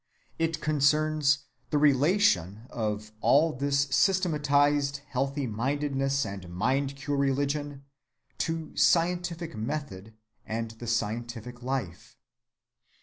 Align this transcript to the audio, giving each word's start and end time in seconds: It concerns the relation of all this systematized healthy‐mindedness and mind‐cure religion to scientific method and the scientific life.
It 0.39 0.61
concerns 0.61 1.45
the 1.69 1.77
relation 1.77 2.65
of 2.71 3.11
all 3.21 3.53
this 3.53 3.81
systematized 3.91 5.01
healthy‐mindedness 5.13 6.25
and 6.25 6.43
mind‐cure 6.45 7.15
religion 7.19 7.83
to 8.39 8.75
scientific 8.75 9.55
method 9.55 10.15
and 10.43 10.71
the 10.71 10.87
scientific 10.87 11.61
life. 11.61 12.17